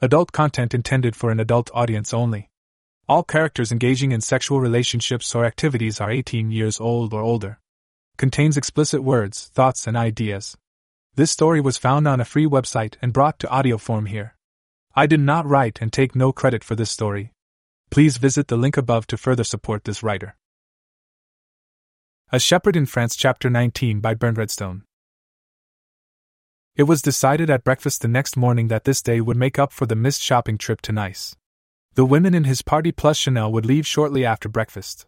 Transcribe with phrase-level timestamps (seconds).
[0.00, 2.50] Adult content intended for an adult audience only.
[3.08, 7.58] All characters engaging in sexual relationships or activities are 18 years old or older.
[8.16, 10.56] Contains explicit words, thoughts, and ideas.
[11.16, 14.36] This story was found on a free website and brought to audio form here.
[14.94, 17.32] I did not write and take no credit for this story.
[17.90, 20.36] Please visit the link above to further support this writer.
[22.30, 24.82] A Shepherd in France, Chapter 19 by BurntRedstone.
[26.78, 29.84] It was decided at breakfast the next morning that this day would make up for
[29.84, 31.34] the missed shopping trip to Nice.
[31.94, 35.04] The women in his party plus Chanel would leave shortly after breakfast.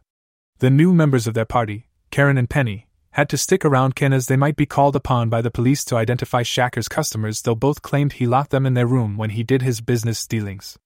[0.59, 4.27] The new members of their party, Karen and Penny, had to stick around Cannes as
[4.27, 8.15] they might be called upon by the police to identify Shakir's customers, though both claimed
[8.15, 10.77] he locked them in their room when he did his business dealings.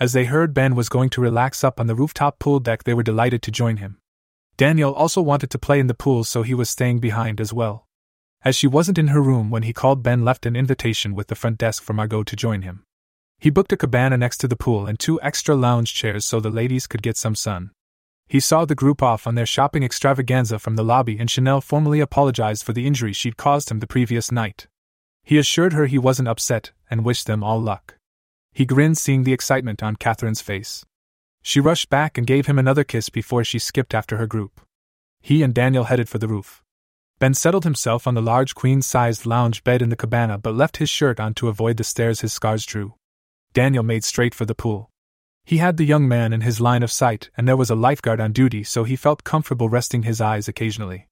[0.00, 2.94] As they heard Ben was going to relax up on the rooftop pool deck, they
[2.94, 3.98] were delighted to join him.
[4.56, 7.86] Daniel also wanted to play in the pool, so he was staying behind as well.
[8.44, 11.36] As she wasn't in her room when he called, Ben left an invitation with the
[11.36, 12.84] front desk for Margot to join him.
[13.38, 16.50] He booked a cabana next to the pool and two extra lounge chairs so the
[16.50, 17.70] ladies could get some sun.
[18.28, 22.00] He saw the group off on their shopping extravaganza from the lobby, and Chanel formally
[22.00, 24.66] apologized for the injury she'd caused him the previous night.
[25.22, 27.96] He assured her he wasn't upset and wished them all luck.
[28.52, 30.84] He grinned, seeing the excitement on Catherine's face.
[31.42, 34.60] She rushed back and gave him another kiss before she skipped after her group.
[35.20, 36.61] He and Daniel headed for the roof.
[37.22, 40.78] Ben settled himself on the large queen sized lounge bed in the cabana but left
[40.78, 42.94] his shirt on to avoid the stares his scars drew.
[43.52, 44.90] Daniel made straight for the pool.
[45.44, 48.20] He had the young man in his line of sight, and there was a lifeguard
[48.20, 51.06] on duty, so he felt comfortable resting his eyes occasionally.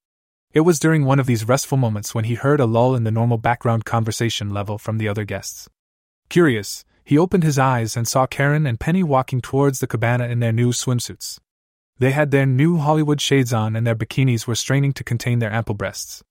[0.52, 3.12] It was during one of these restful moments when he heard a lull in the
[3.12, 5.68] normal background conversation level from the other guests.
[6.28, 10.40] Curious, he opened his eyes and saw Karen and Penny walking towards the cabana in
[10.40, 11.38] their new swimsuits.
[12.00, 15.52] They had their new Hollywood shades on, and their bikinis were straining to contain their
[15.52, 16.24] ample breasts.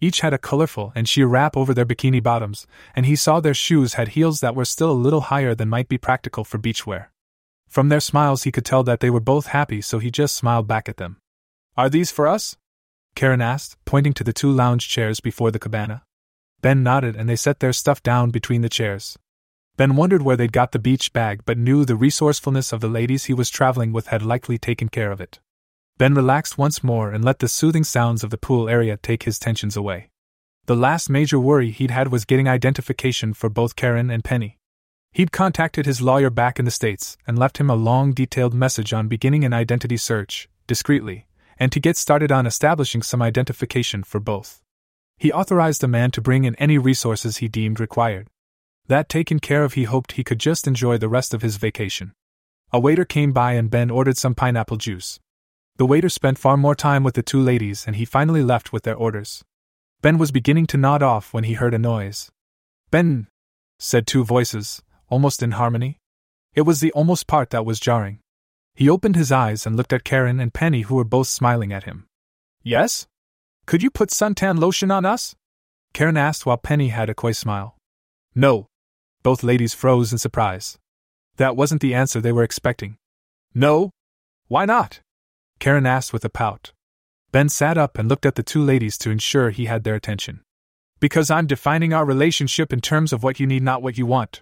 [0.00, 3.52] Each had a colorful and sheer wrap over their bikini bottoms, and he saw their
[3.52, 6.86] shoes had heels that were still a little higher than might be practical for beach
[6.86, 7.10] wear.
[7.68, 10.68] From their smiles, he could tell that they were both happy, so he just smiled
[10.68, 11.16] back at them.
[11.76, 12.56] Are these for us?
[13.16, 16.04] Karen asked, pointing to the two lounge chairs before the cabana.
[16.62, 19.18] Ben nodded and they set their stuff down between the chairs.
[19.78, 23.26] Ben wondered where they'd got the beach bag, but knew the resourcefulness of the ladies
[23.26, 25.38] he was traveling with had likely taken care of it.
[25.98, 29.38] Ben relaxed once more and let the soothing sounds of the pool area take his
[29.38, 30.10] tensions away.
[30.66, 34.58] The last major worry he'd had was getting identification for both Karen and Penny.
[35.12, 38.92] He'd contacted his lawyer back in the States and left him a long, detailed message
[38.92, 44.18] on beginning an identity search, discreetly, and to get started on establishing some identification for
[44.18, 44.60] both.
[45.18, 48.26] He authorized the man to bring in any resources he deemed required.
[48.88, 52.12] That taken care of, he hoped he could just enjoy the rest of his vacation.
[52.72, 55.20] A waiter came by and Ben ordered some pineapple juice.
[55.76, 58.82] The waiter spent far more time with the two ladies and he finally left with
[58.82, 59.44] their orders.
[60.00, 62.30] Ben was beginning to nod off when he heard a noise.
[62.90, 63.28] Ben,
[63.78, 65.98] said two voices, almost in harmony.
[66.54, 68.20] It was the almost part that was jarring.
[68.74, 71.84] He opened his eyes and looked at Karen and Penny, who were both smiling at
[71.84, 72.06] him.
[72.62, 73.06] Yes?
[73.66, 75.34] Could you put suntan lotion on us?
[75.92, 77.76] Karen asked while Penny had a coy smile.
[78.34, 78.67] No.
[79.28, 80.78] Both ladies froze in surprise.
[81.36, 82.96] That wasn't the answer they were expecting.
[83.54, 83.90] No?
[84.46, 85.00] Why not?
[85.58, 86.72] Karen asked with a pout.
[87.30, 90.40] Ben sat up and looked at the two ladies to ensure he had their attention.
[90.98, 94.40] Because I'm defining our relationship in terms of what you need, not what you want.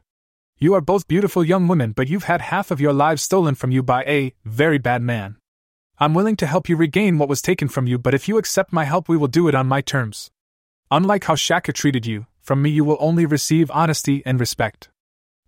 [0.56, 3.72] You are both beautiful young women, but you've had half of your lives stolen from
[3.72, 5.36] you by a very bad man.
[5.98, 8.72] I'm willing to help you regain what was taken from you, but if you accept
[8.72, 10.30] my help, we will do it on my terms.
[10.92, 14.88] Unlike how Shakir treated you, from me you will only receive honesty and respect.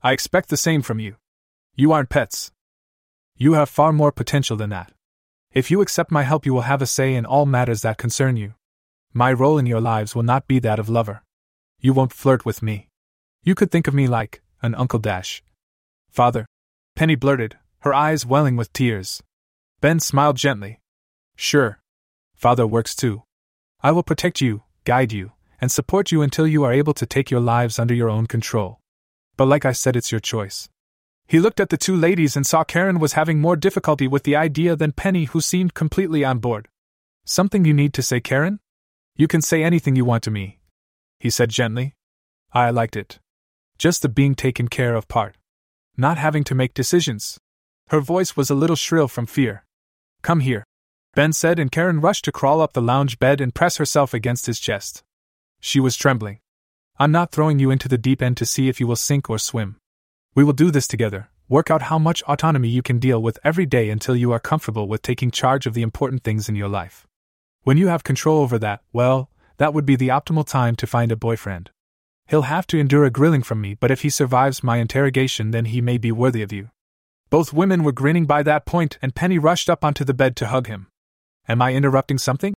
[0.03, 1.15] I expect the same from you.
[1.77, 2.51] You aren't pets.
[3.37, 4.91] You have far more potential than that.
[5.53, 8.37] If you accept my help, you will have a say in all matters that concern
[8.37, 8.55] you.
[9.15, 11.23] My role in your lives will not be that of lover.
[11.79, 12.89] You won't flirt with me.
[13.45, 15.41] You could think of me like an Uncle Dash.
[16.11, 16.47] Father,
[16.97, 19.23] Penny blurted, her eyes welling with tears.
[19.81, 20.81] Ben smiled gently.
[21.37, 21.79] Sure.
[22.35, 23.23] Father works too.
[23.85, 27.31] I will protect you, guide you, and support you until you are able to take
[27.31, 28.81] your lives under your own control.
[29.37, 30.69] But like I said, it's your choice.
[31.27, 34.35] He looked at the two ladies and saw Karen was having more difficulty with the
[34.35, 36.69] idea than Penny, who seemed completely on board.
[37.25, 38.61] Something you need to say, Karen?
[39.15, 40.59] You can say anything you want to me,
[41.21, 41.95] he said gently.
[42.53, 43.19] I liked it.
[43.77, 45.37] Just the being taken care of part.
[45.97, 47.39] Not having to make decisions.
[47.89, 49.65] Her voice was a little shrill from fear.
[50.23, 50.65] Come here.
[51.15, 54.47] Ben said, and Karen rushed to crawl up the lounge bed and press herself against
[54.47, 55.03] his chest.
[55.61, 56.41] She was trembling.
[56.99, 59.39] I'm not throwing you into the deep end to see if you will sink or
[59.39, 59.77] swim.
[60.35, 63.67] We will do this together, work out how much autonomy you can deal with every
[63.67, 67.07] day until you are comfortable with taking charge of the important things in your life.
[67.63, 71.11] When you have control over that, well, that would be the optimal time to find
[71.11, 71.71] a boyfriend.
[72.29, 75.65] He'll have to endure a grilling from me, but if he survives my interrogation, then
[75.67, 76.71] he may be worthy of you.
[77.31, 80.47] Both women were grinning by that point, and Penny rushed up onto the bed to
[80.47, 80.89] hug him.
[81.49, 82.55] Am I interrupting something?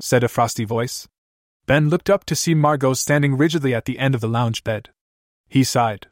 [0.00, 1.06] said a frosty voice.
[1.66, 4.90] Ben looked up to see Margot standing rigidly at the end of the lounge bed.
[5.48, 6.08] He sighed.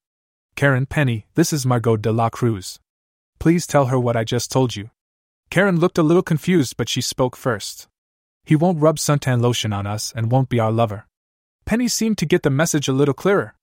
[0.57, 2.79] Karen, Penny, this is Margot de la Cruz.
[3.39, 4.91] Please tell her what I just told you.
[5.51, 7.87] Karen looked a little confused, but she spoke first.
[8.45, 11.07] He won't rub suntan lotion on us and won't be our lover.
[11.67, 13.55] Penny seemed to get the message a little clearer.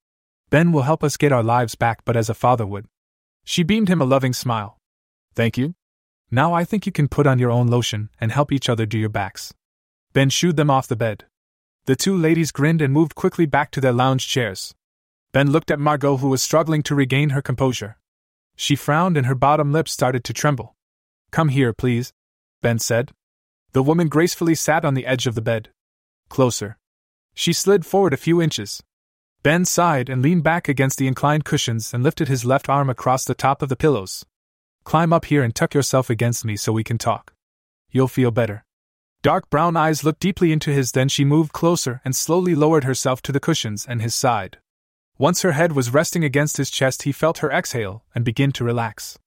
[0.52, 2.86] Ben will help us get our lives back, but as a father would.
[3.46, 4.78] She beamed him a loving smile.
[5.34, 5.74] Thank you.
[6.30, 9.00] Now I think you can put on your own lotion and help each other do
[9.00, 9.54] your backs.
[10.14, 11.26] Ben shooed them off the bed.
[11.86, 14.76] The two ladies grinned and moved quickly back to their lounge chairs.
[15.32, 17.98] Ben looked at Margot, who was struggling to regain her composure.
[18.56, 20.76] She frowned and her bottom lip started to tremble.
[21.32, 22.14] Come here, please,
[22.62, 23.12] Ben said.
[23.72, 25.70] The woman gracefully sat on the edge of the bed.
[26.28, 26.78] Closer.
[27.34, 28.84] She slid forward a few inches.
[29.44, 33.24] Ben sighed and leaned back against the inclined cushions and lifted his left arm across
[33.24, 34.26] the top of the pillows.
[34.84, 37.34] Climb up here and tuck yourself against me so we can talk.
[37.92, 38.66] You'll feel better.
[39.22, 43.22] Dark brown eyes looked deeply into his, then she moved closer and slowly lowered herself
[43.24, 44.60] to the cushions and his side.
[45.18, 48.64] Once her head was resting against his chest, he felt her exhale and begin to
[48.64, 49.20] relax.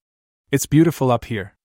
[0.51, 1.57] It's beautiful up here.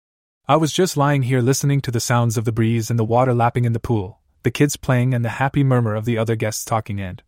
[0.46, 3.34] I was just lying here listening to the sounds of the breeze and the water
[3.34, 6.66] lapping in the pool, the kids playing and the happy murmur of the other guests
[6.66, 7.24] talking, and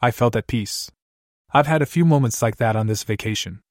[0.00, 0.92] I felt at peace.
[1.52, 3.62] I've had a few moments like that on this vacation.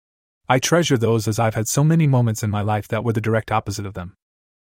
[0.50, 3.22] I treasure those as I've had so many moments in my life that were the
[3.22, 4.18] direct opposite of them.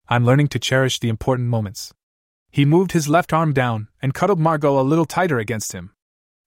[0.08, 1.94] I'm learning to cherish the important moments.
[2.52, 5.92] He moved his left arm down and cuddled Margot a little tighter against him.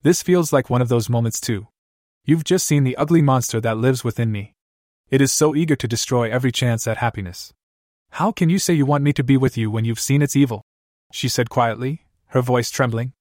[0.03, 1.67] This feels like one of those moments, too.
[2.25, 4.55] You've just seen the ugly monster that lives within me.
[5.11, 7.53] It is so eager to destroy every chance at happiness.
[8.11, 10.37] How can you say you want me to be with you when you've seen its
[10.37, 10.63] evil?
[11.13, 13.13] She said quietly, her voice trembling.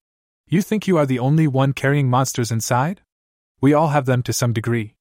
[0.48, 3.02] You think you are the only one carrying monsters inside?
[3.60, 4.96] We all have them to some degree.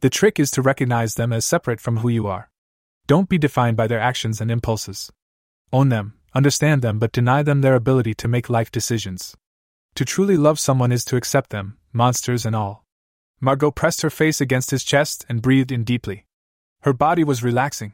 [0.00, 2.50] The trick is to recognize them as separate from who you are.
[3.06, 5.12] Don't be defined by their actions and impulses.
[5.72, 9.36] Own them, understand them, but deny them their ability to make life decisions.
[9.94, 12.84] To truly love someone is to accept them, monsters and all.
[13.40, 16.26] Margot pressed her face against his chest and breathed in deeply.
[16.82, 17.92] Her body was relaxing.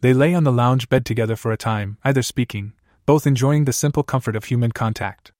[0.00, 2.72] They lay on the lounge bed together for a time, either speaking,
[3.06, 5.32] both enjoying the simple comfort of human contact.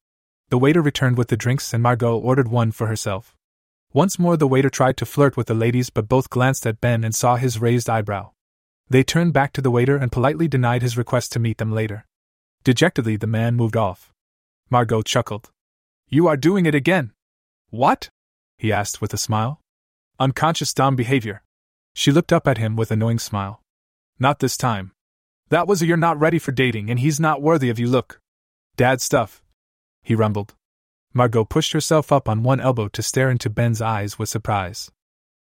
[0.51, 3.37] The waiter returned with the drinks and Margot ordered one for herself.
[3.93, 7.03] Once more the waiter tried to flirt with the ladies, but both glanced at Ben
[7.03, 8.31] and saw his raised eyebrow.
[8.89, 12.07] They turned back to the waiter and politely denied his request to meet them later.
[12.63, 14.13] Dejectedly, the man moved off.
[14.71, 15.51] Margot chuckled.
[16.09, 17.13] You are doing it again.
[17.71, 18.11] What?
[18.59, 19.61] he asked with a smile.
[20.19, 21.43] Unconscious Dom behavior.
[21.95, 23.63] She looked up at him with a knowing smile.
[24.19, 24.93] Not this time.
[25.49, 28.21] That was a you're not ready for dating and he's not worthy of you look.
[28.77, 29.43] Dad stuff.
[30.03, 30.55] He rumbled.
[31.13, 34.91] Margot pushed herself up on one elbow to stare into Ben's eyes with surprise.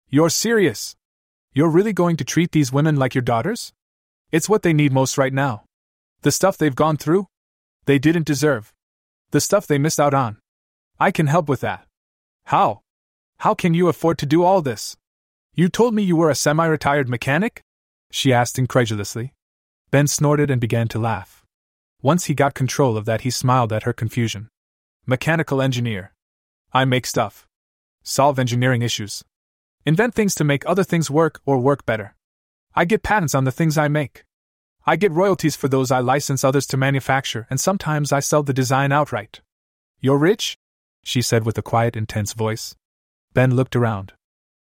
[0.09, 0.95] You're serious?
[1.57, 3.72] You're really going to treat these women like your daughters?
[4.30, 5.63] It's what they need most right now.
[6.22, 7.28] The stuff they've gone through?
[7.86, 8.74] They didn't deserve.
[9.31, 10.38] The stuff they missed out on.
[11.00, 11.86] I can help with that.
[12.48, 12.81] How?
[13.38, 14.98] How can you afford to do all this?
[15.54, 17.62] You told me you were a semi retired mechanic?
[18.12, 19.31] She asked incredulously.
[19.92, 21.46] Ben snorted and began to laugh.
[22.01, 24.50] Once he got control of that, he smiled at her confusion.
[25.06, 26.12] Mechanical engineer.
[26.74, 27.48] I make stuff.
[28.04, 29.24] Solve engineering issues.
[29.88, 32.16] Invent things to make other things work or work better.
[32.74, 34.24] I get patents on the things I make.
[34.84, 38.54] I get royalties for those I license others to manufacture, and sometimes I sell the
[38.54, 39.42] design outright.
[40.00, 40.58] You're rich?
[41.04, 42.75] she said with a quiet, intense voice.
[43.34, 44.13] Ben looked around.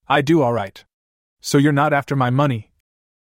[0.09, 0.85] I do all right.
[1.41, 2.71] So you're not after my money?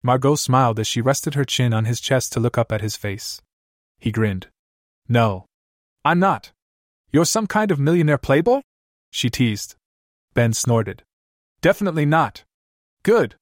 [0.03, 2.95] Margot smiled as she rested her chin on his chest to look up at his
[2.95, 3.41] face.
[3.97, 4.47] He grinned.
[5.07, 5.45] No.
[6.05, 6.51] I'm not.
[7.11, 8.61] You're some kind of millionaire playboy?
[9.09, 9.75] She teased.
[10.35, 11.03] Ben snorted.
[11.61, 12.43] Definitely not.
[13.03, 13.35] Good.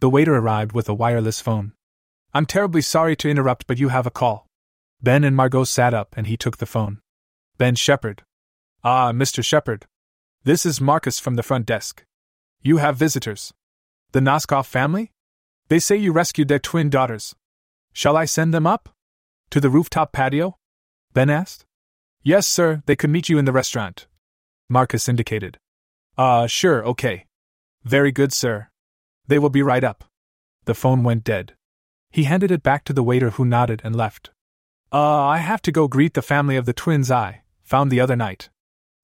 [0.00, 1.72] The waiter arrived with a wireless phone.
[2.32, 4.46] I'm terribly sorry to interrupt, but you have a call.
[5.02, 7.00] Ben and Margot sat up and he took the phone.
[7.58, 8.22] Ben Shepard,
[8.88, 9.44] Ah, Mr.
[9.44, 9.86] Shepard.
[10.44, 12.04] This is Marcus from the front desk.
[12.62, 13.52] You have visitors.
[14.12, 15.10] The Noskov family?
[15.66, 17.34] They say you rescued their twin daughters.
[17.92, 18.90] Shall I send them up?
[19.50, 20.56] To the rooftop patio?
[21.14, 21.64] Ben asked.
[22.22, 24.06] Yes, sir, they could meet you in the restaurant.
[24.68, 25.58] Marcus indicated.
[26.16, 27.25] Ah, uh, sure, okay.
[27.86, 28.66] Very good, sir.
[29.28, 30.02] They will be right up.
[30.64, 31.54] The phone went dead.
[32.10, 34.30] He handed it back to the waiter who nodded and left.
[34.92, 38.16] Uh, I have to go greet the family of the twins I found the other
[38.16, 38.48] night.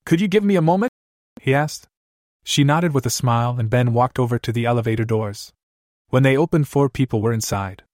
[0.04, 0.90] Could you give me a moment?
[1.40, 1.86] he asked.
[2.42, 5.52] She nodded with a smile, and Ben walked over to the elevator doors.
[6.08, 7.84] When they opened, four people were inside.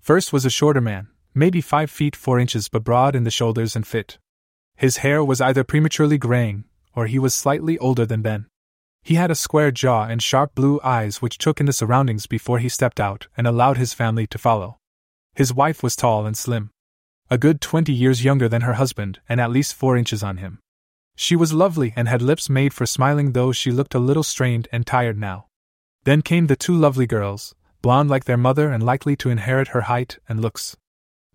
[0.00, 1.06] First was a shorter man,
[1.36, 4.18] maybe five feet four inches but broad in the shoulders and fit.
[4.74, 6.64] His hair was either prematurely graying,
[6.96, 8.46] or he was slightly older than Ben.
[9.02, 12.60] He had a square jaw and sharp blue eyes which took in the surroundings before
[12.60, 14.78] he stepped out and allowed his family to follow.
[15.34, 16.70] His wife was tall and slim.
[17.28, 20.60] A good twenty years younger than her husband and at least four inches on him.
[21.16, 24.68] She was lovely and had lips made for smiling, though she looked a little strained
[24.70, 25.46] and tired now.
[26.04, 29.82] Then came the two lovely girls, blonde like their mother and likely to inherit her
[29.82, 30.76] height and looks.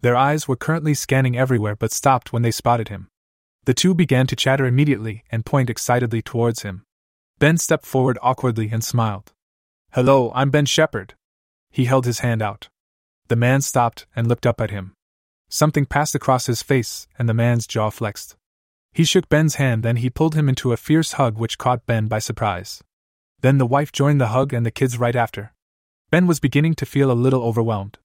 [0.02, 3.08] Their eyes were currently scanning everywhere but stopped when they spotted him.
[3.66, 6.84] The two began to chatter immediately and point excitedly towards him.
[7.40, 9.32] Ben stepped forward awkwardly and smiled.
[9.92, 11.14] Hello, I'm Ben Shepard.
[11.70, 12.70] He held his hand out.
[13.28, 14.94] The man stopped and looked up at him.
[15.48, 18.36] Something passed across his face, and the man's jaw flexed.
[18.92, 22.08] He shook Ben's hand, then he pulled him into a fierce hug which caught Ben
[22.08, 22.84] by surprise.
[23.42, 25.54] Then the wife joined the hug and the kids right after.
[26.10, 28.00] Ben was beginning to feel a little overwhelmed.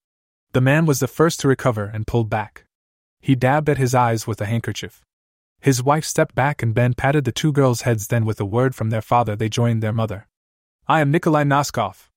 [0.53, 2.67] The man was the first to recover and pulled back.
[3.23, 5.01] He dabbed at his eyes with a handkerchief.
[5.63, 8.75] His wife stepped back and Ben patted the two girls' heads, then, with a word
[8.75, 10.27] from their father, they joined their mother.
[10.89, 12.09] I am Nikolai Noskov.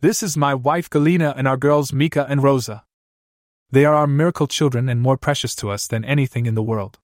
[0.00, 2.84] This is my wife Galina and our girls Mika and Rosa.
[3.70, 6.98] They are our miracle children and more precious to us than anything in the world.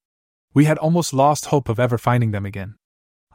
[0.55, 2.77] We had almost lost hope of ever finding them again.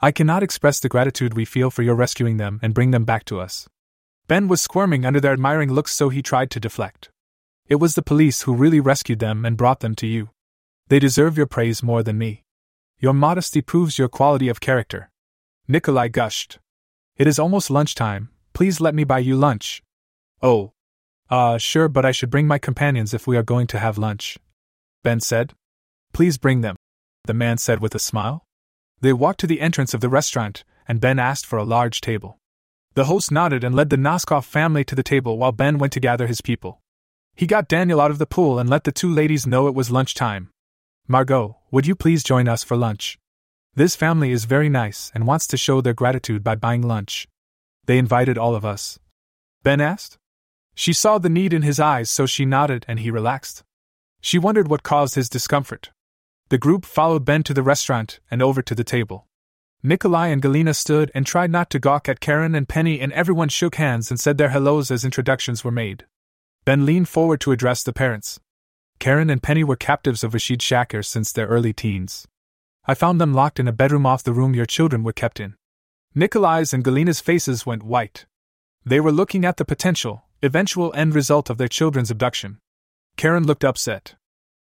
[0.02, 3.26] I cannot express the gratitude we feel for your rescuing them and bring them back
[3.26, 3.70] to us.
[4.28, 7.12] Ben was squirming under their admiring looks, so he tried to deflect.
[7.68, 10.32] It was the police who really rescued them and brought them to you.
[10.88, 12.46] They deserve your praise more than me.
[13.00, 15.12] Your modesty proves your quality of character.
[15.68, 16.58] Nikolai gushed.
[17.16, 18.30] It is almost lunchtime.
[18.54, 19.84] Please let me buy you lunch.
[20.42, 20.72] Oh.
[21.30, 24.38] Uh, sure, but I should bring my companions if we are going to have lunch.
[25.04, 25.54] Ben said.
[26.12, 26.75] Please bring them,
[27.25, 28.44] the man said with a smile.
[29.01, 32.39] They walked to the entrance of the restaurant, and Ben asked for a large table.
[32.96, 36.00] The host nodded and led the Noskov family to the table while Ben went to
[36.00, 36.82] gather his people.
[37.36, 39.92] He got Daniel out of the pool and let the two ladies know it was
[39.92, 40.50] lunch time.
[41.08, 43.20] Margot, would you please join us for lunch?
[43.76, 47.28] This family is very nice and wants to show their gratitude by buying lunch.
[47.86, 49.00] They invited all of us.
[49.64, 50.18] Ben asked.
[50.76, 53.64] She saw the need in his eyes, so she nodded and he relaxed.
[54.22, 55.92] She wondered what caused his discomfort.
[56.50, 59.28] The group followed Ben to the restaurant and over to the table.
[59.84, 63.50] Nikolai and Galina stood and tried not to gawk at Karen and Penny, and everyone
[63.50, 66.06] shook hands and said their hellos as introductions were made.
[66.66, 68.40] Ben leaned forward to address the parents.
[69.00, 72.27] Karen and Penny were captives of Rashid Shakir since their early teens.
[72.86, 75.56] I found them locked in a bedroom off the room your children were kept in.
[76.16, 78.25] Nikolai's and Galina's faces went white.
[78.86, 82.60] They were looking at the potential, eventual end result of their children's abduction.
[83.18, 84.16] Karen looked upset.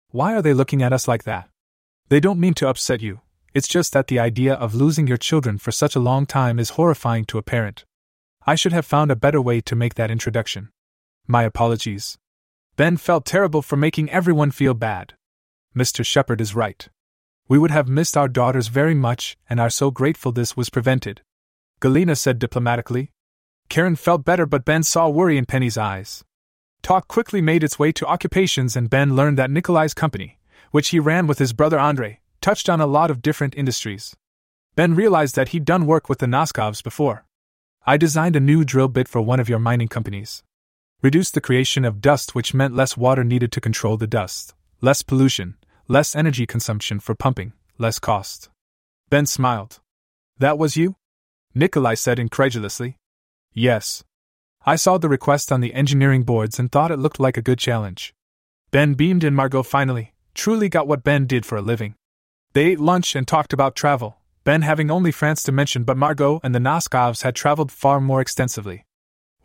[0.10, 1.50] Why are they looking at us like that?
[2.10, 3.22] They don't mean to upset you,
[3.54, 6.72] it's just that the idea of losing your children for such a long time is
[6.72, 7.86] horrifying to a parent.
[8.46, 10.70] I should have found a better way to make that introduction.
[11.26, 12.18] My apologies.
[12.78, 15.14] Ben felt terrible for making everyone feel bad.
[15.74, 16.06] Mr.
[16.06, 16.90] Shepard is right.
[17.48, 21.22] We would have missed our daughters very much and are so grateful this was prevented.
[21.80, 23.14] Galina said diplomatically.
[23.70, 26.26] Karen felt better, but Ben saw worry in Penny's eyes.
[26.82, 30.38] Talk quickly made its way to occupations, and Ben learned that Nikolai's company,
[30.72, 34.18] which he ran with his brother Andre, touched on a lot of different industries.
[34.76, 37.26] Ben realized that he'd done work with the Noskovs before.
[37.88, 40.44] I designed a new drill bit for one of your mining companies
[41.02, 45.04] reduced the creation of dust, which meant less water needed to control the dust, less
[45.04, 45.56] pollution,
[45.88, 48.50] less energy consumption for pumping, less cost.
[49.10, 49.80] Ben smiled.
[50.40, 50.96] That was you?
[51.54, 52.98] Nikolai said incredulously.
[53.54, 54.04] Yes.
[54.66, 57.60] I saw the request on the engineering boards and thought it looked like a good
[57.60, 58.14] challenge.
[58.72, 61.96] Ben beamed and Margot finally, truly got what Ben did for a living.
[62.54, 66.40] They ate lunch and talked about travel, Ben having only France to mention, but Margot
[66.44, 68.85] and the Noskovs had traveled far more extensively.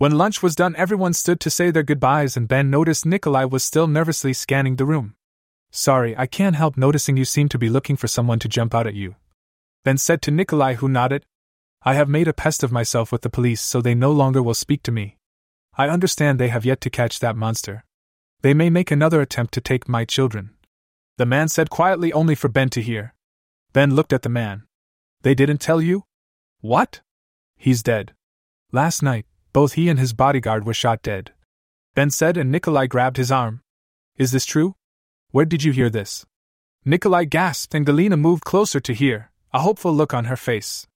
[0.01, 3.63] When lunch was done, everyone stood to say their goodbyes, and Ben noticed Nikolai was
[3.63, 5.15] still nervously scanning the room.
[5.73, 8.87] Sorry, I can't help noticing you seem to be looking for someone to jump out
[8.87, 9.17] at you.
[9.85, 11.27] Ben said to Nikolai, who nodded.
[11.83, 14.55] I have made a pest of myself with the police, so they no longer will
[14.55, 15.19] speak to me.
[15.77, 17.85] I understand they have yet to catch that monster.
[18.41, 20.55] They may make another attempt to take my children.
[21.19, 23.15] The man said quietly, only for Ben to hear.
[23.75, 24.63] Ben looked at the man.
[25.21, 26.05] They didn't tell you?
[26.63, 27.03] What?
[27.59, 28.15] He's dead.
[28.73, 31.33] Last night, both he and his bodyguard were shot dead.
[31.95, 33.63] Ben said, and Nikolai grabbed his arm.
[34.17, 34.77] Is this true?
[35.31, 36.25] Where did you hear this?
[36.85, 40.87] Nikolai gasped, and Galina moved closer to hear, a hopeful look on her face.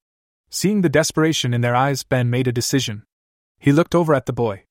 [0.50, 3.04] Seeing the desperation in their eyes, Ben made a decision.
[3.58, 4.64] He looked over at the boy.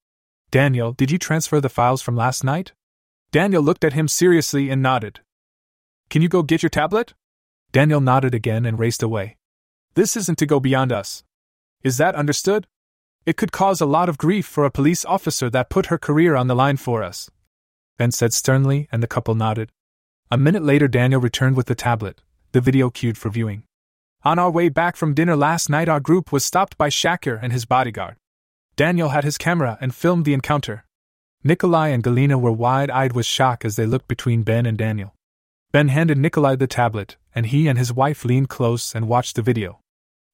[0.49, 2.73] Daniel, did you transfer the files from last night?
[3.31, 5.19] Daniel looked at him seriously and nodded.
[6.09, 7.13] Can you go get your tablet?
[7.71, 9.37] Daniel nodded again and raced away.
[9.95, 11.23] This isn't to go beyond us.
[11.83, 12.67] Is that understood?
[13.25, 16.35] It could cause a lot of grief for a police officer that put her career
[16.35, 17.29] on the line for us.
[17.97, 19.71] Ben said sternly, and the couple nodded.
[20.29, 23.63] A minute later, Daniel returned with the tablet, the video queued for viewing.
[24.23, 27.53] On our way back from dinner last night, our group was stopped by Shakir and
[27.53, 28.15] his bodyguard.
[28.75, 30.85] Daniel had his camera and filmed the encounter.
[31.43, 35.13] Nikolai and Galina were wide eyed with shock as they looked between Ben and Daniel.
[35.71, 39.41] Ben handed Nikolai the tablet, and he and his wife leaned close and watched the
[39.41, 39.82] video.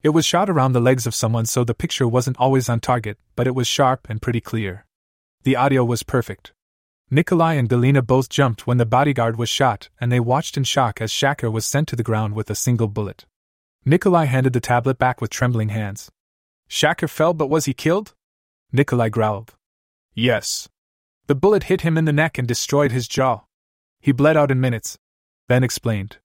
[0.01, 3.18] It was shot around the legs of someone, so the picture wasn't always on target,
[3.36, 4.86] but it was sharp and pretty clear.
[5.44, 6.53] The audio was perfect.
[7.12, 11.01] Nikolai and Galina both jumped when the bodyguard was shot, and they watched in shock
[11.01, 13.25] as Shakir was sent to the ground with a single bullet.
[13.84, 16.10] Nikolai handed the tablet back with trembling hands.
[16.70, 18.13] Shakir fell, but was he killed?
[18.72, 19.56] Nikolai growled.
[20.13, 20.70] Yes.
[21.27, 23.41] The bullet hit him in the neck and destroyed his jaw.
[24.00, 24.98] He bled out in minutes.
[25.48, 26.18] Ben explained.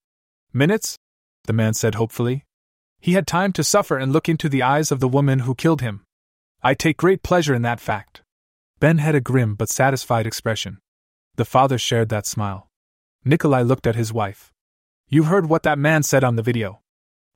[0.52, 0.96] Minutes?
[1.44, 2.44] The man said hopefully.
[3.04, 5.82] He had time to suffer and look into the eyes of the woman who killed
[5.82, 6.06] him.
[6.62, 8.22] I take great pleasure in that fact.
[8.80, 10.78] Ben had a grim but satisfied expression.
[11.36, 12.70] The father shared that smile.
[13.22, 14.54] Nikolai looked at his wife.
[15.06, 16.80] You heard what that man said on the video.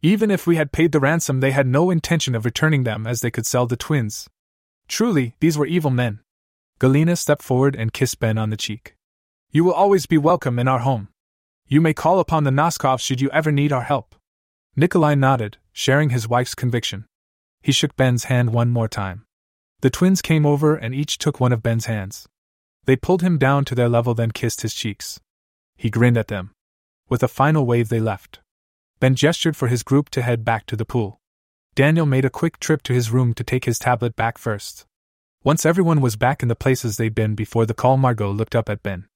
[0.00, 3.20] Even if we had paid the ransom, they had no intention of returning them as
[3.20, 4.26] they could sell the twins.
[4.88, 6.20] Truly, these were evil men.
[6.80, 8.96] Galina stepped forward and kissed Ben on the cheek.
[9.50, 11.08] You will always be welcome in our home.
[11.66, 14.14] You may call upon the Noskovs should you ever need our help.
[14.78, 17.04] Nikolai nodded, sharing his wife's conviction.
[17.61, 19.25] He shook Ben's hand one more time.
[19.80, 22.28] The twins came over and each took one of Ben's hands.
[22.85, 25.18] They pulled him down to their level, then kissed his cheeks.
[25.76, 26.52] He grinned at them.
[27.08, 28.38] With a final wave, they left.
[29.00, 31.18] Ben gestured for his group to head back to the pool.
[31.75, 34.87] Daniel made a quick trip to his room to take his tablet back first.
[35.42, 38.68] Once everyone was back in the places they'd been before the call, Margot looked up
[38.68, 39.08] at Ben.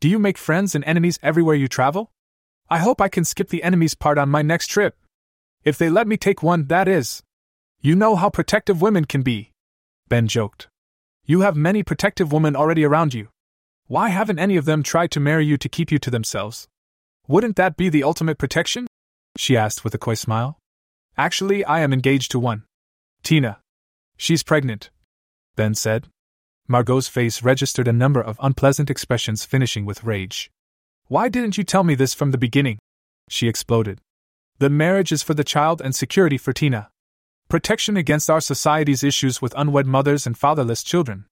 [0.00, 2.10] Do you make friends and enemies everywhere you travel?
[2.68, 4.96] I hope I can skip the enemies part on my next trip.
[5.64, 7.22] If they let me take one, that is.
[7.80, 9.52] You know how protective women can be.
[10.08, 10.68] Ben joked.
[11.24, 13.28] You have many protective women already around you.
[13.86, 16.68] Why haven't any of them tried to marry you to keep you to themselves?
[17.26, 18.86] Wouldn't that be the ultimate protection?
[19.36, 20.58] She asked with a coy smile.
[21.16, 22.64] Actually, I am engaged to one.
[23.22, 23.60] Tina.
[24.16, 24.90] She's pregnant,
[25.56, 26.08] Ben said.
[26.68, 30.50] Margot's face registered a number of unpleasant expressions finishing with rage.
[31.06, 32.78] Why didn't you tell me this from the beginning?
[33.28, 34.00] She exploded.
[34.58, 36.90] The marriage is for the child and security for Tina.
[37.48, 41.26] Protection against our society's issues with unwed mothers and fatherless children.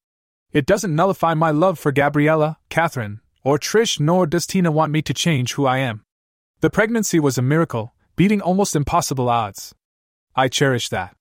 [0.52, 5.02] It doesn't nullify my love for Gabriella, Catherine, or Trish, nor does Tina want me
[5.02, 6.04] to change who I am.
[6.60, 9.72] The pregnancy was a miracle, beating almost impossible odds.
[10.34, 11.16] I cherish that.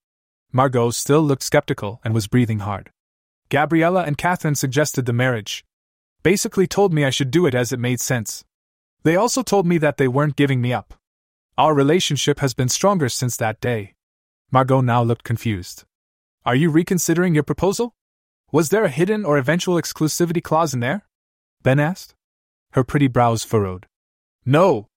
[0.52, 2.90] Margot still looked skeptical and was breathing hard.
[3.50, 5.64] Gabriella and Catherine suggested the marriage.
[6.24, 8.44] Basically told me I should do it as it made sense.
[9.04, 10.96] They also told me that they weren't giving me up.
[11.58, 13.94] Our relationship has been stronger since that day.
[14.52, 15.84] Margot now looked confused.
[16.46, 17.94] Are you reconsidering your proposal?
[18.52, 21.06] Was there a hidden or eventual exclusivity clause in there?
[21.62, 22.16] Ben asked.
[22.72, 23.86] Her pretty brows furrowed.
[24.46, 24.88] No.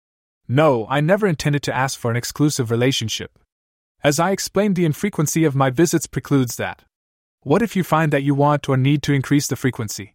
[0.47, 3.39] No, I never intended to ask for an exclusive relationship.
[4.05, 6.85] As I explained, the infrequency of my visits precludes that.
[7.41, 10.15] What if you find that you want or need to increase the frequency?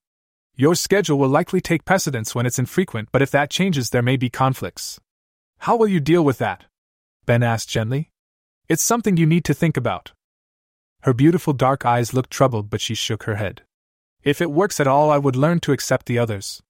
[0.56, 4.16] Your schedule will likely take precedence when it's infrequent, but if that changes, there may
[4.16, 5.00] be conflicts.
[5.60, 6.66] How will you deal with that?
[7.26, 8.12] Ben asked gently.
[8.70, 10.14] It's something you need to think about.
[11.02, 13.64] Her beautiful dark eyes looked troubled, but she shook her head.
[14.24, 16.62] If it works at all, I would learn to accept the others.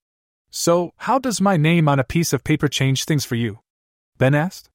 [0.50, 3.60] So, how does my name on a piece of paper change things for you?
[4.18, 4.70] Ben asked.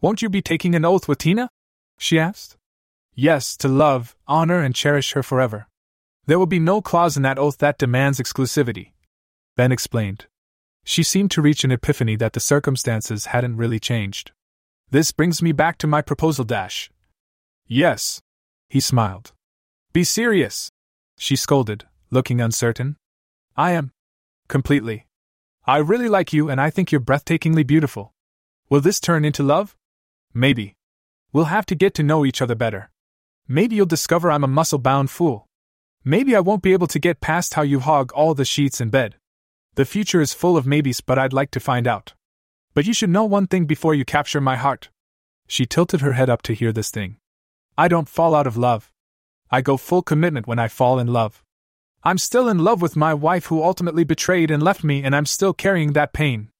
[0.00, 1.48] Won't you be taking an oath with Tina?
[1.98, 2.56] she asked.
[3.14, 5.68] Yes, to love, honor, and cherish her forever.
[6.26, 8.92] There will be no clause in that oath that demands exclusivity.
[9.56, 10.26] Ben explained.
[10.84, 14.32] She seemed to reach an epiphany that the circumstances hadn't really changed.
[14.90, 16.90] This brings me back to my proposal dash.
[17.66, 18.20] Yes.
[18.68, 19.32] He smiled.
[19.92, 20.70] Be serious.
[21.18, 22.96] She scolded, looking uncertain.
[23.56, 23.92] I am.
[24.48, 25.06] Completely.
[25.64, 28.12] I really like you and I think you're breathtakingly beautiful.
[28.68, 29.76] Will this turn into love?
[30.34, 30.74] Maybe.
[31.32, 32.90] We'll have to get to know each other better.
[33.46, 35.46] Maybe you'll discover I'm a muscle bound fool.
[36.04, 38.90] Maybe I won't be able to get past how you hog all the sheets in
[38.90, 39.16] bed.
[39.74, 42.12] The future is full of maybes, but I'd like to find out.
[42.74, 44.90] But you should know one thing before you capture my heart.
[45.46, 47.16] She tilted her head up to hear this thing.
[47.76, 48.90] I don't fall out of love.
[49.50, 51.42] I go full commitment when I fall in love.
[52.04, 55.26] I'm still in love with my wife who ultimately betrayed and left me, and I'm
[55.26, 56.50] still carrying that pain.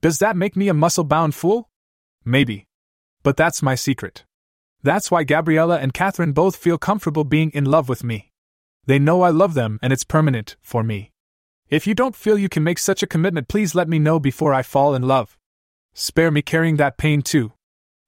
[0.00, 1.68] Does that make me a muscle bound fool?
[2.24, 2.66] Maybe.
[3.22, 4.24] But that's my secret.
[4.82, 8.32] That's why Gabriella and Catherine both feel comfortable being in love with me.
[8.86, 11.12] They know I love them and it's permanent, for me.
[11.68, 14.54] If you don't feel you can make such a commitment, please let me know before
[14.54, 15.36] I fall in love.
[15.94, 17.54] Spare me carrying that pain too.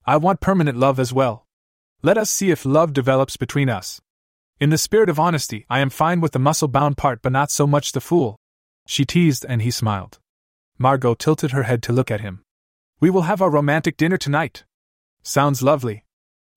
[0.07, 1.45] I want permanent love as well.
[2.01, 4.01] Let us see if love develops between us.
[4.61, 7.51] In the spirit of honesty, I am fine with the muscle bound part, but not
[7.51, 8.37] so much the fool.
[8.87, 10.21] She teased and he smiled.
[10.79, 12.43] Margot tilted her head to look at him.
[13.01, 14.65] We will have our romantic dinner tonight.
[15.25, 16.05] Sounds lovely.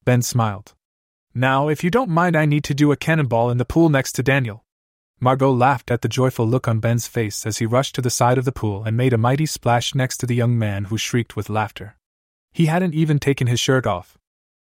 [0.05, 0.75] Ben smiled.
[1.33, 4.11] Now, if you don't mind, I need to do a cannonball in the pool next
[4.13, 4.63] to Daniel.
[5.23, 8.39] Margot laughed at the joyful look on Ben's face as he rushed to the side
[8.39, 11.35] of the pool and made a mighty splash next to the young man who shrieked
[11.35, 11.95] with laughter.
[12.51, 14.17] He hadn't even taken his shirt off.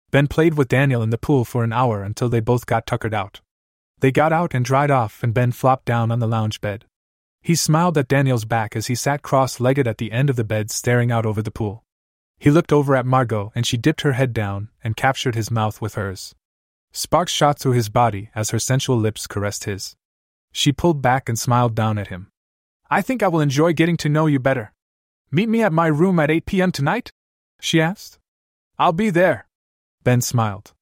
[0.10, 3.14] Ben played with Daniel in the pool for an hour until they both got tuckered
[3.14, 3.42] out.
[4.00, 6.86] They got out and dried off, and Ben flopped down on the lounge bed.
[7.44, 10.44] He smiled at Daniel's back as he sat cross legged at the end of the
[10.44, 11.84] bed staring out over the pool.
[12.40, 15.82] He looked over at Margot and she dipped her head down and captured his mouth
[15.82, 16.34] with hers.
[16.92, 19.96] Sparks shot through his body as her sensual lips caressed his.
[20.52, 22.32] She pulled back and smiled down at him.
[22.90, 24.74] I think I will enjoy getting to know you better.
[25.30, 26.72] Meet me at my room at 8 p.m.
[26.72, 27.12] tonight?
[27.60, 28.18] she asked.
[28.80, 29.48] I'll be there.
[30.04, 30.74] Ben smiled.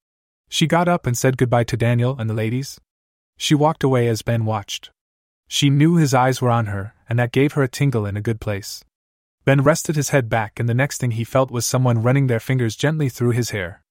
[0.49, 2.79] She got up and said goodbye to Daniel and the ladies.
[3.37, 4.91] She walked away as Ben watched.
[5.47, 8.21] She knew his eyes were on her, and that gave her a tingle in a
[8.21, 8.83] good place.
[9.45, 12.39] Ben rested his head back, and the next thing he felt was someone running their
[12.39, 13.83] fingers gently through his hair.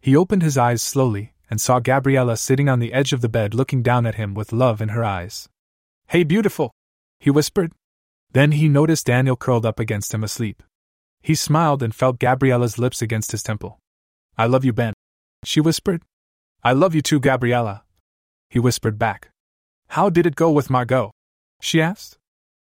[0.00, 3.54] He opened his eyes slowly and saw Gabriella sitting on the edge of the bed
[3.54, 5.48] looking down at him with love in her eyes.
[6.08, 6.72] Hey, beautiful!
[7.20, 7.72] he whispered.
[8.32, 10.62] Then he noticed Daniel curled up against him asleep.
[11.22, 13.78] He smiled and felt Gabriella's lips against his temple.
[14.36, 14.94] I love you, Ben,
[15.44, 16.02] she whispered.
[16.62, 17.84] I love you too, Gabriella,
[18.50, 19.30] he whispered back.
[19.88, 21.10] How did it go with Margot?
[21.60, 22.18] she asked.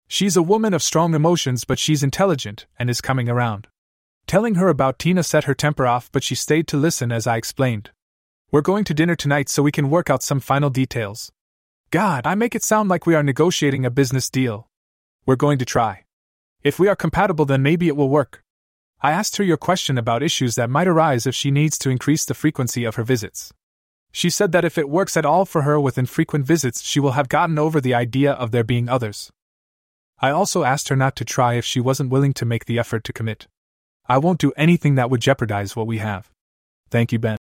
[0.08, 3.68] She's a woman of strong emotions, but she's intelligent and is coming around.
[4.28, 7.38] Telling her about Tina set her temper off, but she stayed to listen as I
[7.38, 7.92] explained.
[8.54, 11.32] We're going to dinner tonight so we can work out some final details.
[11.90, 14.68] God, I make it sound like we are negotiating a business deal.
[15.26, 16.04] We're going to try.
[16.62, 18.44] If we are compatible, then maybe it will work.
[19.02, 22.26] I asked her your question about issues that might arise if she needs to increase
[22.26, 23.54] the frequency of her visits.
[24.12, 27.14] She said that if it works at all for her with infrequent visits, she will
[27.14, 29.32] have gotten over the idea of there being others.
[30.20, 33.06] I also asked her not to try if she wasn't willing to make the effort
[33.06, 33.48] to commit.
[34.08, 36.30] I won't do anything that would jeopardize what we have.
[36.90, 37.38] Thank you, Ben.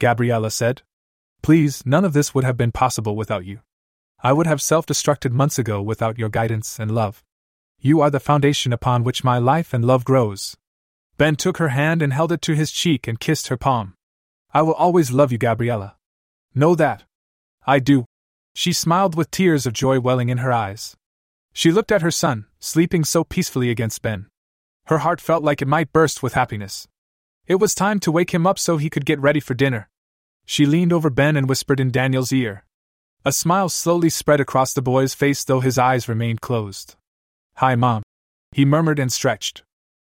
[0.00, 0.82] Gabriella said.
[1.42, 3.60] Please, none of this would have been possible without you.
[4.22, 7.24] I would have self destructed months ago without your guidance and love.
[7.80, 10.56] You are the foundation upon which my life and love grows.
[11.18, 13.94] Ben took her hand and held it to his cheek and kissed her palm.
[14.54, 15.96] I will always love you, Gabriella.
[16.54, 17.04] Know that.
[17.66, 18.04] I do.
[18.54, 20.96] She smiled with tears of joy welling in her eyes.
[21.52, 24.26] She looked at her son, sleeping so peacefully against Ben.
[24.86, 26.86] Her heart felt like it might burst with happiness.
[27.52, 29.90] It was time to wake him up so he could get ready for dinner.
[30.46, 32.64] She leaned over Ben and whispered in Daniel's ear.
[33.26, 36.94] A smile slowly spread across the boy's face, though his eyes remained closed.
[37.56, 38.04] Hi, Mom.
[38.52, 39.64] He murmured and stretched.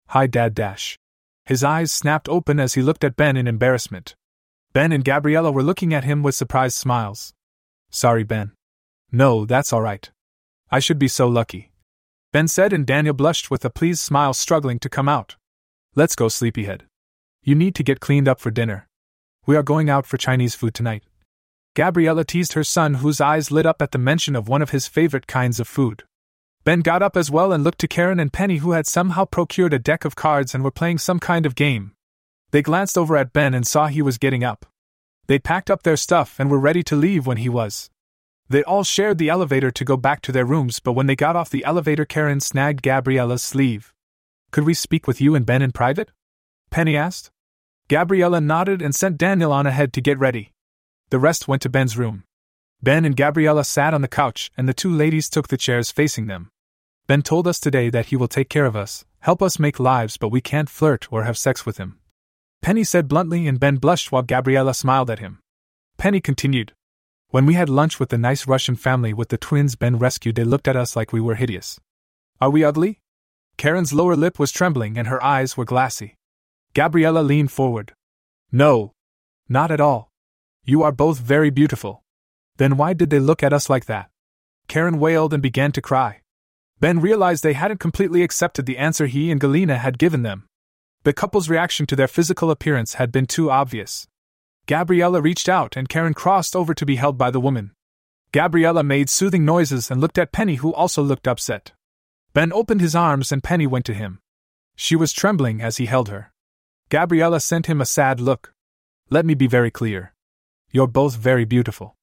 [0.08, 0.98] Hi, Dad Dash.
[1.46, 4.16] His eyes snapped open as he looked at Ben in embarrassment.
[4.74, 7.32] Ben and Gabriella were looking at him with surprised smiles.
[7.90, 8.52] Sorry, Ben.
[9.14, 10.12] No, that's all right.
[10.70, 11.72] I should be so lucky.
[12.34, 15.38] Ben said, and Daniel blushed with a pleased smile struggling to come out.
[15.96, 16.84] Let's go, sleepyhead.
[17.44, 18.88] You need to get cleaned up for dinner.
[19.46, 21.04] We are going out for Chinese food tonight.
[21.76, 24.88] Gabriella teased her son, whose eyes lit up at the mention of one of his
[24.88, 26.04] favorite kinds of food.
[26.66, 29.74] Ben got up as well and looked to Karen and Penny, who had somehow procured
[29.74, 31.94] a deck of cards and were playing some kind of game.
[32.52, 34.66] They glanced over at Ben and saw he was getting up.
[35.28, 37.90] They packed up their stuff and were ready to leave when he was.
[38.50, 41.36] They all shared the elevator to go back to their rooms, but when they got
[41.36, 43.94] off the elevator, Karen snagged Gabriella's sleeve.
[44.52, 46.10] Could we speak with you and Ben in private?
[46.70, 47.32] Penny asked.
[47.88, 50.52] Gabriella nodded and sent Daniel on ahead to get ready.
[51.10, 52.24] The rest went to Ben's room.
[52.82, 56.28] Ben and Gabriella sat on the couch, and the two ladies took the chairs facing
[56.28, 56.50] them.
[57.08, 60.18] Ben told us today that he will take care of us, help us make lives,
[60.18, 61.98] but we can't flirt or have sex with him.
[62.62, 65.40] Penny said bluntly, and Ben blushed while Gabriella smiled at him.
[65.98, 66.74] Penny continued.
[67.30, 70.44] When we had lunch with the nice Russian family with the twins Ben rescued, they
[70.44, 71.80] looked at us like we were hideous.
[72.40, 73.00] Are we ugly?
[73.58, 76.16] Karen's lower lip was trembling and her eyes were glassy.
[76.74, 77.94] Gabriella leaned forward.
[78.52, 78.94] No.
[79.48, 80.12] Not at all.
[80.64, 82.04] You are both very beautiful.
[82.58, 84.10] Then why did they look at us like that?
[84.68, 86.22] Karen wailed and began to cry.
[86.80, 90.48] Ben realized they hadn't completely accepted the answer he and Galina had given them.
[91.04, 94.08] The couple's reaction to their physical appearance had been too obvious.
[94.68, 97.72] Gabriella reached out and Karen crossed over to be held by the woman.
[98.32, 101.72] Gabriella made soothing noises and looked at Penny, who also looked upset.
[102.34, 104.20] Ben opened his arms and Penny went to him.
[104.76, 106.32] She was trembling as he held her.
[106.90, 108.54] Gabriella sent him a sad look.
[109.10, 110.14] Let me be very clear.
[110.72, 111.96] You're both very beautiful.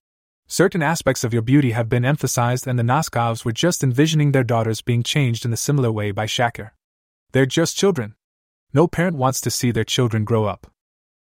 [0.47, 4.45] Certain aspects of your beauty have been emphasized, and the Noskovs were just envisioning their
[4.45, 6.71] daughters being changed in a similar way by Shakir.
[7.33, 8.15] They're just children,
[8.77, 10.67] no parent wants to see their children grow up.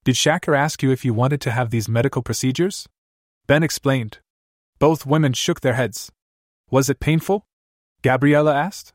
[0.05, 2.88] Did Shakir ask you if you wanted to have these medical procedures?
[3.46, 4.20] Ben explained.
[4.79, 6.11] Both women shook their heads.
[6.70, 7.46] Was it painful?
[8.03, 8.92] Gabriella asked.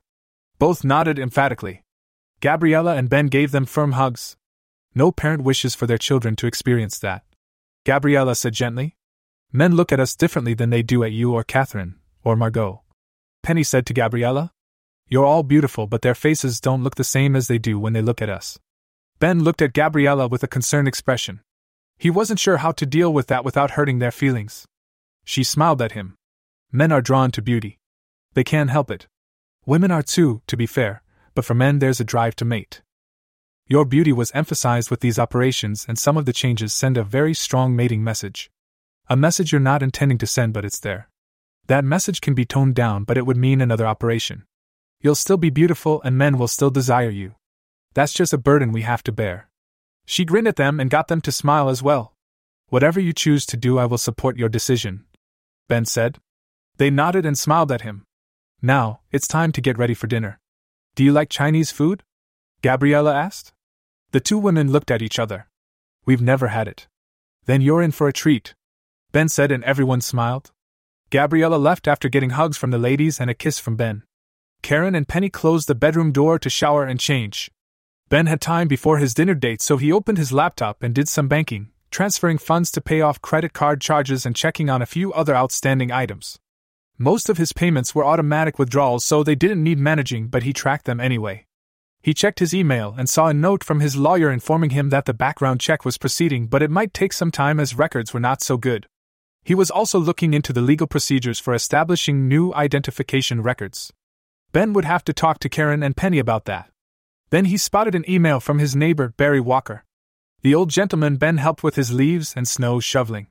[0.60, 1.84] Both nodded emphatically.
[2.41, 4.38] Gabriella and Ben gave them firm hugs.
[4.95, 7.23] No parent wishes for their children to experience that.
[7.86, 8.95] Gabriella said gently.
[9.52, 12.82] Men look at us differently than they do at you or Catherine, or Margot.
[13.43, 14.52] Penny said to Gabriella.
[15.08, 18.02] You're all beautiful, but their faces don't look the same as they do when they
[18.02, 18.60] look at us.
[19.19, 21.39] Ben looked at Gabriella with a concerned expression.
[21.97, 24.65] He wasn't sure how to deal with that without hurting their feelings.
[25.23, 26.15] She smiled at him.
[26.71, 27.80] Men are drawn to beauty.
[28.34, 29.08] They can't help it.
[29.65, 31.02] Women are too, to be fair,
[31.34, 32.82] but for men there's a drive to mate.
[33.69, 37.34] Your beauty was emphasized with these operations, and some of the changes send a very
[37.34, 38.49] strong mating message.
[39.10, 41.10] A message you're not intending to send, but it's there.
[41.67, 44.45] That message can be toned down, but it would mean another operation.
[45.01, 47.36] You'll still be beautiful, and men will still desire you.
[47.93, 49.49] That's just a burden we have to bear.
[50.06, 52.13] She grinned at them and got them to smile as well.
[52.69, 55.06] Whatever you choose to do, I will support your decision.
[55.67, 56.19] Ben said.
[56.77, 58.06] They nodded and smiled at him.
[58.62, 60.39] Now, it's time to get ready for dinner.
[60.95, 62.03] Do you like Chinese food?
[62.62, 63.51] Gabriella asked.
[64.12, 65.48] The two women looked at each other.
[66.06, 66.88] We've never had it.
[67.46, 68.56] Then you're in for a treat,
[69.12, 70.52] Ben said, and everyone smiled.
[71.10, 74.04] Gabriella left after getting hugs from the ladies and a kiss from Ben.
[74.62, 77.50] Karen and Penny closed the bedroom door to shower and change.
[78.10, 81.28] Ben had time before his dinner date, so he opened his laptop and did some
[81.28, 85.36] banking, transferring funds to pay off credit card charges and checking on a few other
[85.36, 86.38] outstanding items.
[87.00, 90.86] Most of his payments were automatic withdrawals, so they didn't need managing, but he tracked
[90.86, 91.47] them anyway.
[92.08, 95.13] He checked his email and saw a note from his lawyer informing him that the
[95.13, 98.56] background check was proceeding, but it might take some time as records were not so
[98.56, 98.88] good.
[99.43, 103.91] He was also looking into the legal procedures for establishing new identification records.
[104.54, 106.70] Ben would have to talk to Karen and Penny about that.
[107.30, 109.84] Then he spotted an email from his neighbor, Barry Walker.
[110.43, 113.28] The old gentleman Ben helped with his leaves and snow shoveling.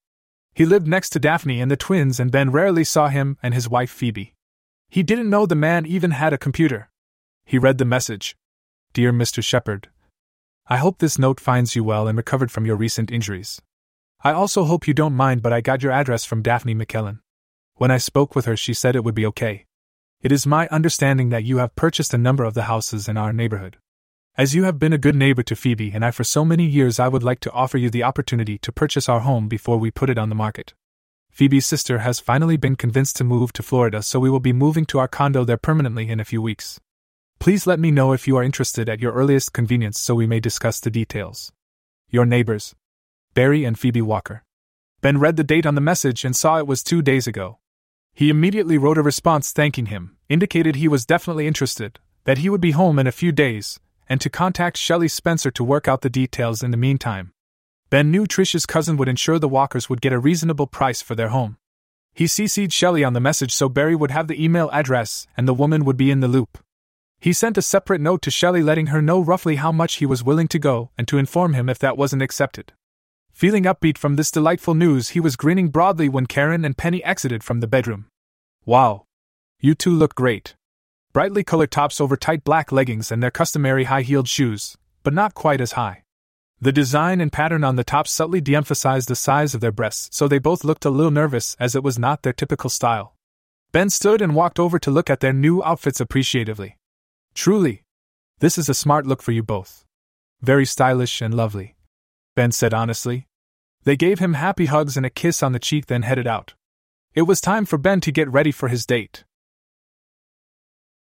[0.52, 3.70] He lived next to Daphne and the twins, and Ben rarely saw him and his
[3.70, 4.34] wife Phoebe.
[4.90, 6.90] He didn't know the man even had a computer.
[7.46, 8.36] He read the message
[8.96, 9.44] Dear Mr.
[9.44, 9.90] Shepard,
[10.68, 13.60] I hope this note finds you well and recovered from your recent injuries.
[14.24, 17.18] I also hope you don't mind, but I got your address from Daphne McKellen.
[17.74, 19.66] When I spoke with her, she said it would be okay.
[20.22, 23.34] It is my understanding that you have purchased a number of the houses in our
[23.34, 23.76] neighborhood.
[24.38, 26.98] As you have been a good neighbor to Phoebe and I for so many years,
[26.98, 30.08] I would like to offer you the opportunity to purchase our home before we put
[30.08, 30.72] it on the market.
[31.30, 34.86] Phoebe's sister has finally been convinced to move to Florida, so we will be moving
[34.86, 36.80] to our condo there permanently in a few weeks.
[37.38, 40.40] Please let me know if you are interested at your earliest convenience so we may
[40.40, 41.52] discuss the details.
[42.08, 42.74] Your neighbors,
[43.34, 44.42] Barry and Phoebe Walker.
[45.02, 47.58] Ben read the date on the message and saw it was two days ago.
[48.14, 52.62] He immediately wrote a response thanking him, indicated he was definitely interested, that he would
[52.62, 56.10] be home in a few days, and to contact Shelley Spencer to work out the
[56.10, 57.32] details in the meantime.
[57.90, 61.28] Ben knew Trish's cousin would ensure the Walkers would get a reasonable price for their
[61.28, 61.58] home.
[62.14, 65.54] He CC'd Shelley on the message so Barry would have the email address and the
[65.54, 66.58] woman would be in the loop.
[67.20, 70.22] He sent a separate note to Shelley letting her know roughly how much he was
[70.22, 72.72] willing to go and to inform him if that wasn't accepted.
[73.32, 77.42] Feeling upbeat from this delightful news, he was grinning broadly when Karen and Penny exited
[77.42, 78.06] from the bedroom.
[78.64, 79.06] Wow!
[79.60, 80.54] You two look great.
[81.12, 85.34] Brightly colored tops over tight black leggings and their customary high heeled shoes, but not
[85.34, 86.02] quite as high.
[86.60, 90.16] The design and pattern on the tops subtly de emphasized the size of their breasts,
[90.16, 93.14] so they both looked a little nervous as it was not their typical style.
[93.72, 96.78] Ben stood and walked over to look at their new outfits appreciatively.
[97.36, 97.82] Truly,
[98.40, 99.84] this is a smart look for you both.
[100.40, 101.76] Very stylish and lovely.
[102.34, 103.28] Ben said honestly.
[103.84, 106.54] They gave him happy hugs and a kiss on the cheek, then headed out.
[107.14, 109.24] It was time for Ben to get ready for his date.